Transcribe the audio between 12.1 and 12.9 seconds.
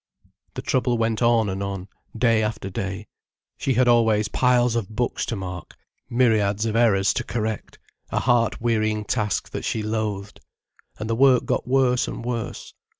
worse.